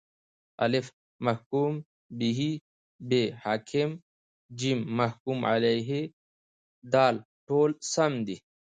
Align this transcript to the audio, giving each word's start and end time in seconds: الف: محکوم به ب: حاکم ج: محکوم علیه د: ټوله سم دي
الف: 0.65 0.87
محکوم 1.25 1.73
به 2.17 2.29
ب: 3.09 3.11
حاکم 3.43 3.89
ج: 4.59 4.61
محکوم 4.99 5.39
علیه 5.53 5.91
د: 6.93 6.93
ټوله 7.47 7.75
سم 7.93 8.13
دي 8.25 8.37